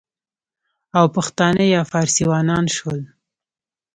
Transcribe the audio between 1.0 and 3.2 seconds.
پښتانه یا فارسیوانان شول،